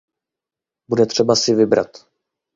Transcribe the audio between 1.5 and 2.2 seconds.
vybrat.